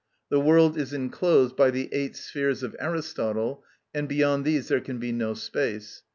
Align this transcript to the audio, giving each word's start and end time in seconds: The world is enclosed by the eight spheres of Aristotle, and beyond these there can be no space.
The 0.29 0.39
world 0.39 0.79
is 0.79 0.93
enclosed 0.93 1.55
by 1.55 1.69
the 1.69 1.87
eight 1.91 2.15
spheres 2.15 2.63
of 2.63 2.75
Aristotle, 2.79 3.63
and 3.93 4.09
beyond 4.09 4.45
these 4.45 4.67
there 4.69 4.81
can 4.81 4.97
be 4.97 5.11
no 5.11 5.35
space. 5.35 6.01